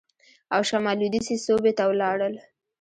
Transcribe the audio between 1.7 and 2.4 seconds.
ته ولاړل.